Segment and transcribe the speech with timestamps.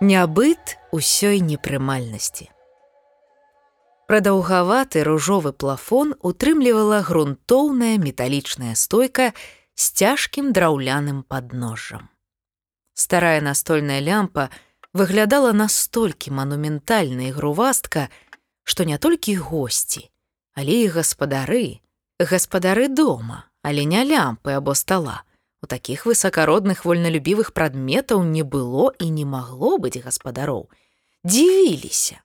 [0.00, 2.46] Нябыт усёй непрымальнасці.
[4.06, 9.34] Прадаўгаваты ружовы плафон утрымлівала грунтоўная металічная стойка
[9.74, 12.06] з цяжкім драўляным падножжам.
[12.94, 14.54] Старая настольная лямпа
[14.94, 18.06] выглядала настолькі манументальна і грувастка,
[18.62, 20.06] што не толькі госці,
[20.54, 21.82] але і гаспадары,
[22.22, 25.26] гаспадары дома, але не лямпы або стала.
[25.62, 30.70] У такіх высакародных вольналюбівых прадметаў не было і не магло быць гаспадароў.
[31.24, 32.22] Дзівіліся.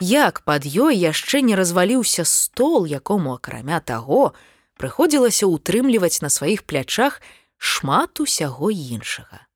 [0.00, 4.34] Як пад ёй яшчэ не разваліўся стол, якому акрамя таго
[4.76, 7.22] прыходзілася ўтрымліваць на сваіх плячах
[7.56, 9.48] шмат усяго іншага.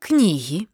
[0.00, 0.68] Кнігі,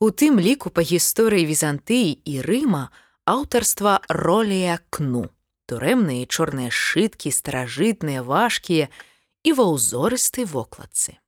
[0.00, 2.90] у тым ліку па гісторыі візантыі і рыма
[3.26, 5.28] аўтарства ролея кну
[5.68, 8.88] турэмныя чорныя сшыткі, старажытныя, важкія
[9.44, 11.20] і ва ўзорыстай вокладцы.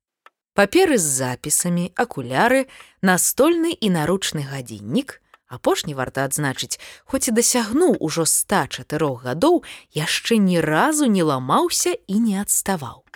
[0.61, 2.67] Паперы з запісамі, акуляры,
[3.01, 5.15] настольны і наручны гадзіннік,
[5.49, 6.77] апошні варта адзначыць,
[7.09, 9.65] хоць і дасягнуў ужо 104 гадоў,
[9.97, 13.09] яшчэ ні разу не ламаўся і не адставаў.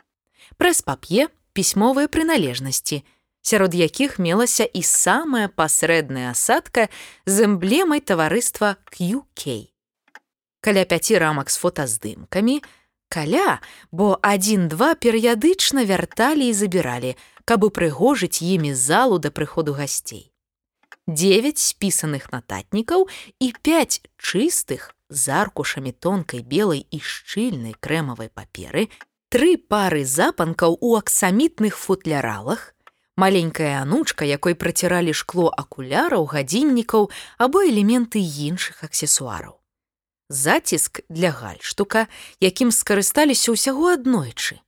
[0.57, 3.05] Прэс-пап'е пісьмовыя прыналежнасці,
[3.45, 6.89] сярод якіх мелася і самая пасрэдная асадка
[7.29, 9.69] з эмблемай таварыства QK
[10.65, 12.65] каля пяці рамак з фотаздымкамі,
[13.13, 13.61] каля,
[13.93, 17.13] бо адзін-два перыядычна вярталі і забіралі,
[17.45, 20.33] каб упрыгожыць імі залу да прыходу гасцей.
[21.07, 23.09] Девять спісаных нататнікаў
[23.41, 28.89] і пяць чыстых з аркушамі тонкай белай і шчыльнай крэмавай паперы,
[29.29, 32.73] тры пары запанкаў у аксамітных футляралах,
[33.17, 39.61] маленькая анучка, якой праціралі шкло акуляраў, гадзіннікаў або элементы іншых аксесуараў
[40.29, 42.07] заціск для гальштука,
[42.41, 44.61] якім скарысталіся ўсяго аднойчы.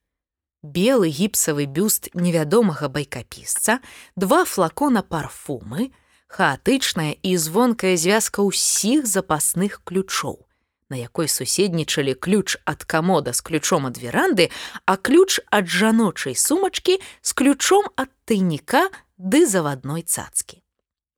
[0.63, 3.81] Белы гіпсавы бюст невядомага байкапісца,
[4.17, 5.93] два флакона парфумы,
[6.29, 10.47] хаатычная і звонкая звязка ўсіх запасных ключоў,
[10.91, 14.51] на якой суседнічалі ключ ад камода з ключом ад веранды,
[14.87, 20.63] а ключ ад жаночай сумачкі з ключом ад тайніка ды завадной цацкі.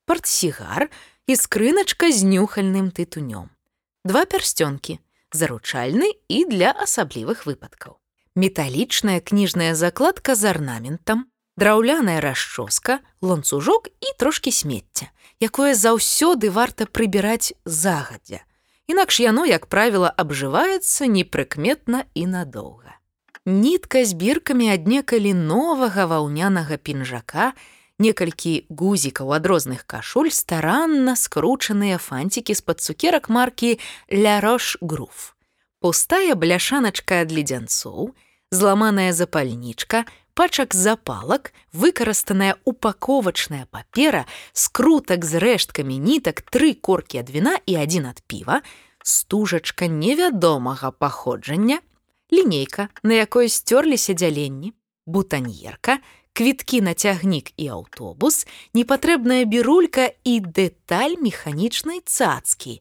[0.04, 0.88] Партсігар
[1.26, 3.52] і скрыначка з нюхальным тытунём
[4.08, 4.98] два пярсцёнкі,
[5.36, 8.00] заручальны і для асаблівых выпадкаў.
[8.38, 11.26] Металічная кніжная закладка з арнаментам,
[11.58, 15.10] драўляная расчоска, ланцужок і трошкі смецця,
[15.42, 18.46] якое заўсёды варта прыбіраць загадзя.
[18.86, 22.94] Інакш яно, як правіла, абжываецца непрыкметна і надоўга.
[23.42, 27.58] Нітка з біркамі аднекалі новага ваўнянага пінжака,
[27.98, 33.82] некалькі гузікаў ад розных кашуль старанна скручаныя фанцікі з-пад цукерак маркі
[34.14, 35.34] лярош груф.
[35.82, 38.14] Пустая бляшаначка ад ледзянцоў,
[38.50, 40.04] зламаная запальнічка,
[40.34, 48.14] пачак запалак, выкарыстаная упаковачная папера, скрутак з рэшткамі нітак, тры коркі ад віна і адзін
[48.14, 48.62] ад піва,
[49.02, 51.80] стужачка невядомага паходжання,
[52.32, 54.72] лінейка, на якой сцёрліся дзяленні,
[55.06, 55.98] бутаньерка,
[56.32, 62.78] квіткі на цягнік і аўтобус, непатрэбная бірулька і дэталь механічнай цацкі,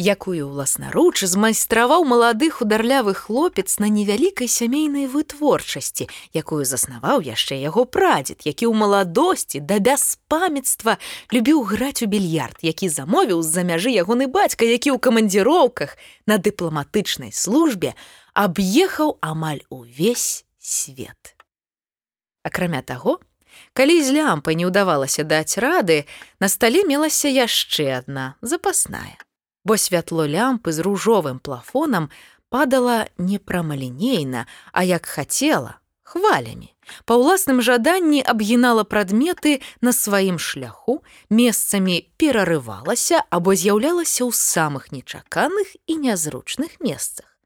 [0.00, 8.48] якую ўласнаруч змайстраваў малады хударлявы хлопец на невялікай сямейнай вытворчасці, якую заснаваў яшчэ яго прадзед,
[8.48, 10.96] які ў маладосці да бяспамятства
[11.28, 17.30] любіў граць у більярд, які замовіў з-за мяжы ягоны бацька, які ў камандзіроўках на дыпламатычнай
[17.36, 17.92] службе
[18.32, 21.36] аб'ехаў амаль увесь свет.
[22.40, 23.20] Акрамя таго,
[23.76, 26.08] калі з лямпай не ўдавалася даць рады,
[26.40, 29.20] на стале мелася яшчэ адна запасная.
[29.64, 32.10] Бо святло лямпы з ружовым плафонам
[32.48, 36.74] падала не прамалінейна, а як хацела, хвалямі.
[37.06, 45.76] Па ўласным жаданні абгінала прадметы на сваім шляху, месцамі перарывалася або з'яўлялася ў самых нечаканых
[45.86, 47.38] і нязручных месцах.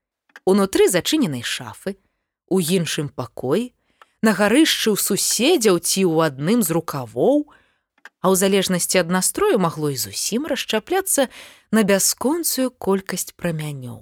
[0.48, 1.96] Унутры зачыненай шафы,
[2.48, 3.72] у іншым пакоі,
[4.24, 7.52] на гарышчы ў суседзяў ці ў адным з рукавоў,
[8.24, 11.28] а ў залежнасці ад настрою магло і зусім расчапляцца
[11.68, 14.00] на бясконцую колькасць прамянёў.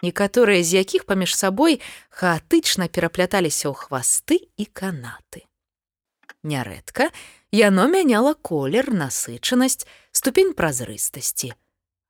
[0.00, 5.44] Некаторыя з якіх паміж сабой хаатычна перапляталіся ў хвасты і канаты.
[6.40, 7.12] Нярэдка
[7.52, 9.84] яно мяняло колер, насычанасць,
[10.16, 11.52] ступень празрыстасці,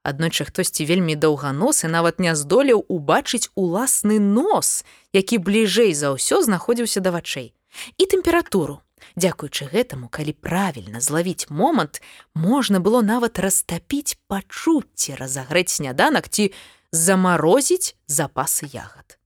[0.02, 4.80] Аднойчы хтосьці вельмі доўганосы нават не здолеў убачыць уласны нос,
[5.12, 7.52] які бліжэй за ўсё знаходзіўся да вачэй.
[8.00, 8.80] І тэмпературу.
[9.16, 12.02] Дзякуючы гэтаму, калі правільна злавіць момант,
[12.34, 16.52] можна было нават растапіць пачуцці разагрэць сняданак ці
[16.92, 19.18] замарозіць запасы ягад.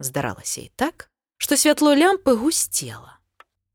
[0.00, 3.20] Здаралася і так, што святло лямпы гусцела.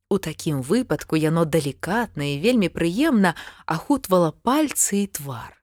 [0.09, 3.35] У такім выпадку яно далікатна і вельмі прыемна
[3.69, 5.53] ахутвала пальцы і твар.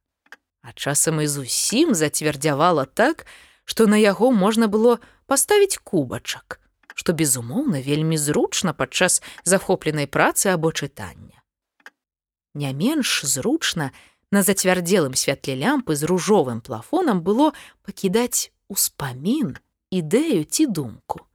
[0.62, 3.26] А часам і зусім зацвярдзявала так,
[3.64, 6.60] што на яго можна было паставіць кубачак,
[6.96, 11.44] што, безумоўна, вельмі зручна падчас захопленай працы або чытання.
[12.56, 13.92] Не менш зручна
[14.32, 17.52] на зацвярдзелым святле лямпы з ружовым плафонам было
[17.84, 19.60] пакідаць успамін,
[19.92, 21.26] ідэю ці думку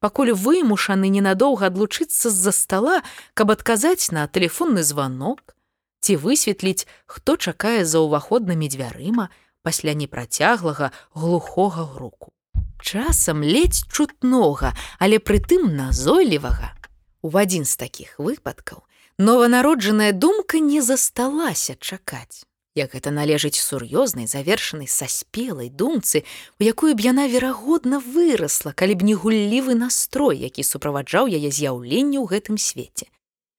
[0.00, 2.96] пакуль вымушаны ненадоўга адлучыцца з-за стола,
[3.36, 5.54] каб адказаць на тэлефонны званок,
[6.00, 9.28] ці высветліць, хто чакае за ўваходнымі дзвярыма
[9.62, 12.32] пасля непрацяглага глухога груку.
[12.82, 16.74] Часам ледзь чутнога, але прытым назойлівага.
[17.22, 18.84] У адзін з такіх выпадкаў
[19.20, 26.22] нованароджаная думка не засталася чакаць як гэта належыць сур'ёзнай завершанай са спелай думцы,
[26.60, 32.18] у якую б яна верагодна вырасла, калі б не гуллівы настрой, які суправаджаў яе з'яўленне
[32.22, 33.10] ў гэтым свеце.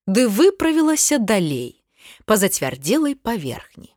[0.07, 1.83] Ды выправілася далей
[2.25, 3.90] па зацвярдзелай паверхні.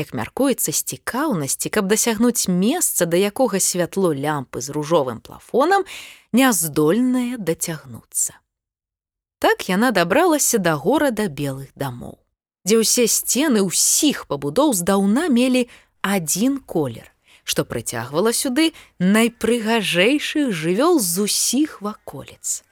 [0.00, 5.84] Як мяркуецца з цікаўнасці, каб дасягнуць месца, да якога святло лямпы з ружовым плафонам
[6.32, 8.40] няздольнае дацягнуцца.
[9.44, 12.16] Так яна дабралася да горада белых дамоў
[12.64, 15.66] дзе ўсе сцены ўсіх пабудоў здаўна мелі
[16.04, 17.08] адзін колер,
[17.44, 22.62] што прыцягвала сюды найпрыгажэйшых жывёл з усіх ваколіц.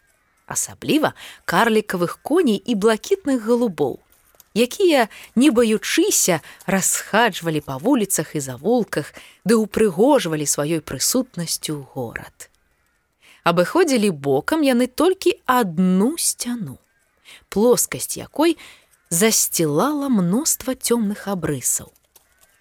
[0.48, 1.12] Асабліва
[1.44, 4.00] карлікавых коней і блакітных галубоў,
[4.58, 5.08] якія,
[5.38, 9.14] не баючыся, расхаджвалі па вуліцах і завулках,
[9.46, 12.50] ды ўпрыгожвалі сваёй прысутнасцю горад.
[13.46, 16.82] Абыходзілі бокам яны толькі адну сцяну,
[17.48, 18.58] плоскасць якой,
[19.08, 21.94] засцілала мноства цёмных абрысаў.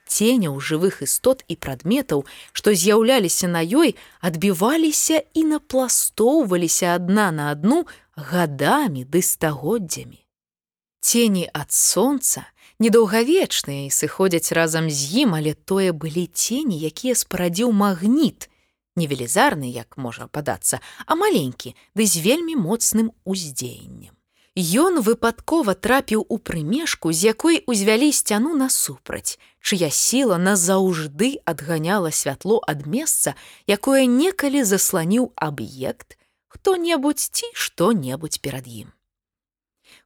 [0.07, 2.23] Ценяў жывых істот і прадметаў,
[2.53, 7.83] што з'яўляліся на ёй, адбіваліся і напластоўваліся адна на адну
[8.15, 10.23] гадамі ды стагоддзямі.
[11.07, 12.41] Цені ад сонца
[12.83, 18.49] недаўгавечныя і сыходзяць разам з ім, але тое былі цені, якія спарадзіў магніт,
[18.99, 24.11] невелізарны, як можа падацца, а маленькі, ды з вельмі моцным уздзеяннем.
[24.57, 32.59] Ён выпадкова трапіў у прымежку, з якой узвялі сцяну насупраць, чыя сіла назаўжды адганяла святло
[32.67, 36.19] ад месца, якое некалі засланіў аб'ект,
[36.51, 38.96] хто-небудзь ці што-небудзь перад ім.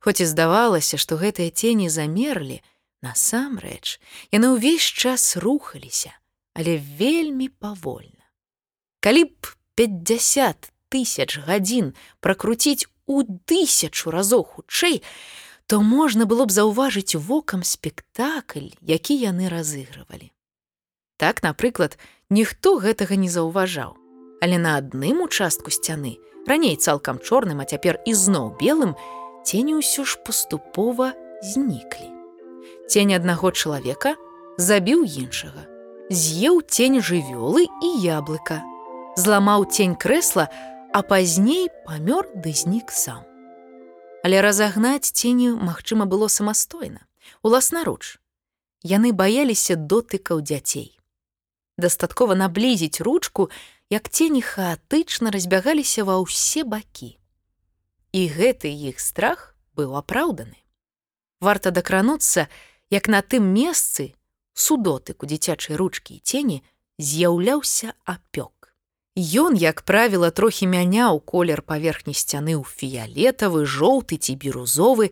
[0.01, 2.62] Хоць і здавалася, што гэтыя цені замерлі,
[3.06, 4.01] насамрэч,
[4.33, 6.13] яны ўвесь час рухаліся,
[6.57, 8.25] але вельмі павольна.
[9.01, 15.01] Калі б 50 тысяч гадзін пракруціць у тысячу разоў хутчэй,
[15.69, 20.33] то можна было б заўважыць вокам спектакль, які яны разыгрывалі.
[21.21, 23.95] Так, напрыклад, ніхто гэтага не заўважаў,
[24.42, 26.18] але на адным участку сцяны,
[26.50, 28.98] раней цалкам чорным, а цяпер ізноў белым,
[29.43, 32.09] цені ўсё ж паступова зніклі.
[32.88, 34.15] Цень аднаго чалавека
[34.57, 35.65] забіў іншага,
[36.11, 38.61] з'еў цень жывёлы і яблыка,
[39.17, 40.49] зламаў цень крэсла,
[40.93, 43.23] а пазней памёр ды знік сам.
[44.23, 47.07] Але разагнаць ценю магчыма было самастойна,
[47.41, 48.19] уласнаруч.
[48.83, 50.99] Яны баяліся дотыкаў дзяцей.
[51.77, 53.49] Дастаткова наблізіць ручку,
[53.89, 57.20] як цені хаатычна разбягаліся ва ўсе бакі.
[58.11, 60.59] І гэты іх страх быў апраўданы.
[61.39, 62.47] Варта дакрануцца,
[62.91, 64.13] як на тым месцы
[64.53, 66.57] судотык у дзіцячай ручкі і цені
[67.00, 68.75] з'яўляўся апёк.
[69.15, 75.12] Ён, як правіла, трохі мяняў колер паверхні сцяны ў фіялетавы, жоўты ці бірузовы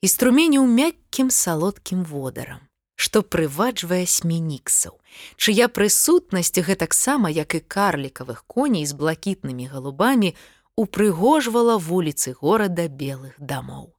[0.00, 2.60] і струменіў мяккім салодкім водарам,
[2.96, 5.00] што прываджвае смініксаў,
[5.40, 10.36] чыя прысутнасць гэтаксама, як і карлікавых коней з блакітнымі галубамі,
[10.78, 13.90] упрыгожвала вуліцы горада белых дамоў.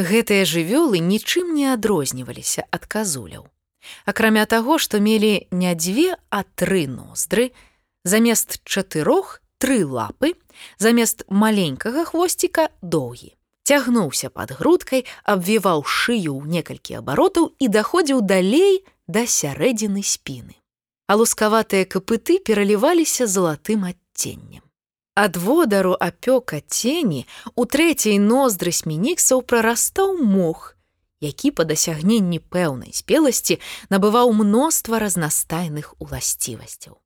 [0.00, 3.44] Гэтыя жывёлы нічым не адрозніваліся ад казуляў.
[4.08, 7.50] Акрамя таго, што мелі не дзве, а тры ноздры,
[8.04, 10.32] замест чатырох тры лапы,
[10.78, 13.34] замест маленькага хвосціка доўгі.
[13.68, 20.56] Цягнуўся пад грудкай, абвіваў шыю ў некалькі абаротаў і даходзіў далей да сярэдзіны спіны.
[21.04, 24.67] А лускаватыя капыты пераліваліся залатым адценнем.
[25.18, 27.26] Ад водару апёка цені
[27.58, 30.78] у трэцяй ноздры смініксаў прарастаў мох,
[31.18, 33.58] які па дасягненні пэўнай спеласці
[33.90, 37.02] набываў мноства разнастайных уласцівасцяў.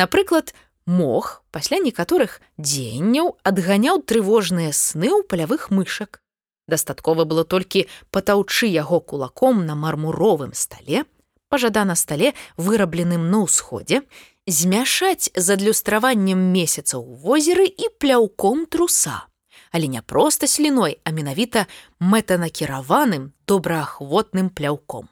[0.00, 0.54] Напрыклад,
[0.88, 6.24] мох пасля некаторых дзеянняў адганяў трывожныя сны ў палявых мышак.
[6.64, 11.04] Дастаткова было толькі патаўчы яго кулаком на мармуровым стале,
[11.50, 14.06] пажадана стале, вырабленым на ўсходзе,
[14.46, 19.26] змяшаць з адлюстраваннем месяца ў возеры і пляўком труса,
[19.74, 21.66] але не проста сліной, а менавіта
[21.98, 25.10] мэтанакіраваным добраахвотным пляўком.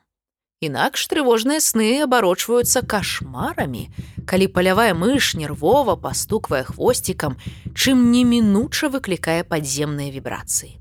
[0.59, 3.87] Інакш трывожныя сны абарочваюцца кашмарамі,
[4.27, 7.39] калі палявая мыш нервова пастуквае хвосцікам,
[7.79, 10.75] чым немінуча выклікае падземныя вібрацыі.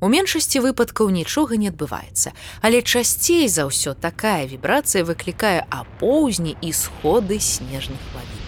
[0.00, 2.32] У меншасці выпадкаў нічога не адбываецца,
[2.62, 8.42] але часцей за ўсё такая вібрацыя выклікае апоўзні і сходы снежных лавін.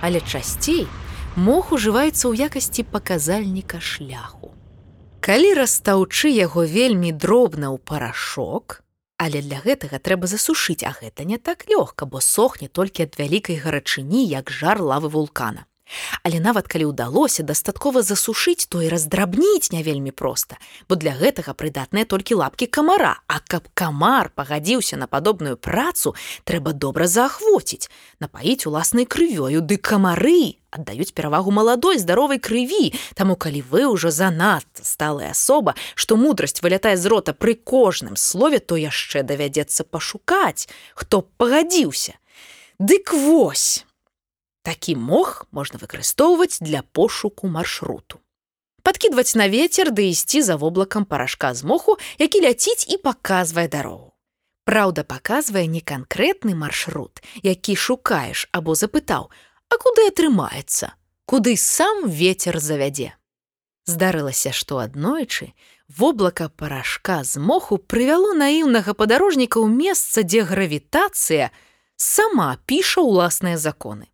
[0.00, 0.86] Але часцей
[1.36, 4.52] мох ужываецца ў якасці паказальніка шляху.
[5.22, 8.82] Калі растаўчы яго вельмі дробна ў парашок,
[9.22, 13.54] Але для гэтага трэба засушыць, а гэта не так лёгка, бо сохне толькі ад вялікай
[13.54, 15.62] гарачыні, як жар лавы вулкана.
[16.22, 20.56] Але нават калі ўдалося дастаткова засушыць, то і раздрабніць не вельмі проста,
[20.88, 26.72] бо для гэтага прыдатныя толькі лапкі камара, А каб камар пагадзіўся на падобную працу, трэба
[26.72, 27.88] добра заахвоціць,
[28.20, 32.92] напаіць уласнай крывёю ды камары аддаюць перавагу маладой здаровай крыві.
[33.14, 38.58] Таму калі вы ўжо занадта сталая асоба, што мудрасць вылятае з рота пры кожным слове,
[38.58, 42.16] то яшчэ давядзецца пашукаць, хто пагадзіўся.
[42.80, 43.84] Дык вось!
[44.62, 48.22] Такі мох можна выкарыстоўваць для пошуку маршруту.
[48.82, 54.12] Падкідваць на вецер ды ісці за воблакам парашка з моху, які ляціць і паказвае дарогу.
[54.64, 59.30] Праўда, паказвае не канкрэтны маршрут, які шукаеш або запытаў,
[59.70, 60.94] а куды атрымаецца,
[61.26, 63.14] куды сам ветер завядзе.
[63.86, 65.50] Здарылася, што аднойчы
[65.90, 71.50] воблака парашка з моху прывяло наіўнага падарожніка ў месца, дзе гравітацыя
[71.98, 74.11] сама піша ўласныя законы.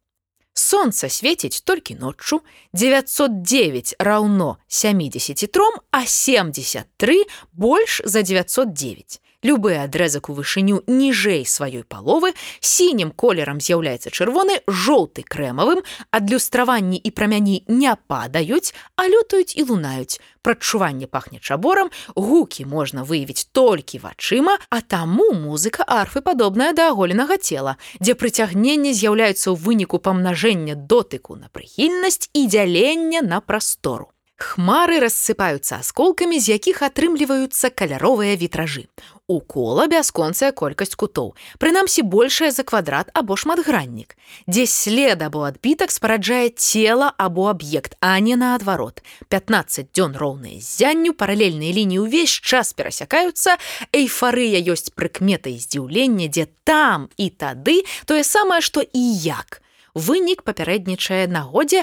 [0.59, 2.41] Сонца свеціць толькі ноччу
[2.73, 9.21] 909 раўно 73, а 73 больш за 909.
[9.47, 17.13] Любы адрэзак у вышыню ніжэй сваёй паловы сінім колерам з'яўляецца чырвоны жоўты крэмавым, адлюстраванні і
[17.15, 20.19] прамяні не падаюць, а лётаюць і лунаюць.
[20.43, 27.39] Прадчуванне пахне чаборам, гукі можна выявіць толькі вачыма, а таму музыка арфы падобная да аголенага
[27.39, 34.11] цела, дзе прыцягненне з'яўляецца ў выніку памнажэння дотыку на прыхільнасць і дзялення на прастору.
[34.39, 38.87] Хмары рассыпаюцца асколкамі, з якіх атрымліваюцца каляровыя вітражы.
[39.27, 44.15] У кола бясконцая колькасць кутоў, прынамсі большая за квадрат або шматграннік,
[44.47, 49.03] дзе след або адбітак спараджае цела або аб'ект, а не наадварот.
[49.27, 53.59] 15 дзён роўныя зянню, паралельныя лініі ўвесь час перасякаюцца,
[53.91, 59.67] эйфарыя ёсць прыкметай здзіўлення, дзе там і тады тое самае, што і як.
[59.99, 61.83] Вынік папярэднічае нагодзе,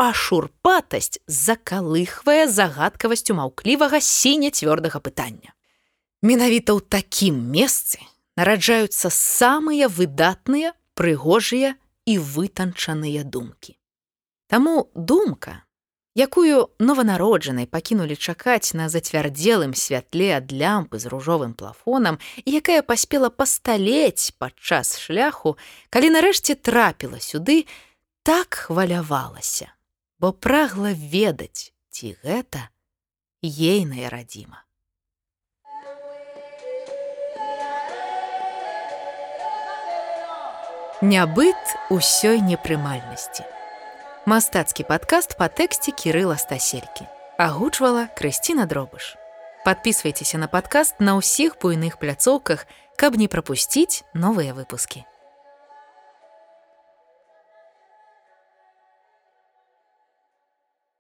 [0.00, 5.52] а шурпатасць закалыхвае загадкавасцю маўклівага сіня цвёрдага пытання.
[6.24, 8.00] Менавіта ў такім месцы
[8.40, 11.76] нараджаюцца самыя выдатныя, прыгожыя
[12.08, 13.76] і вытанчаныя думкі.
[14.48, 15.68] Таму думка,
[16.16, 22.16] якую нованароджанай пакінулі чакаць на зацвярдзелым святле ад лямпы з ружовым плафонам
[22.48, 25.60] і якая паспела пасталець падчас шляху,
[25.92, 27.68] калі нарэшце трапіла сюды,
[28.24, 29.68] так хвалявалася
[30.20, 32.68] бо прагла ведаць, ці гэта
[33.40, 34.60] ейная радзіма.
[41.00, 41.56] Нябыт
[41.88, 43.48] усёй непрымальнасці.
[44.28, 47.08] Мастацкі падкаст па тэксце кірыла стаселькі.
[47.40, 49.16] Агучвала Крысціна дробыш.
[49.64, 52.68] Падпісвайцеся на падкаст на ўсіх буйных пляцоўках,
[53.00, 55.08] каб не прапусціць новыя выпускі.